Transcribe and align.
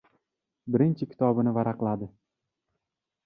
Birinchi 0.75 1.07
kitobini 1.11 1.53
varaqladi. 1.59 2.09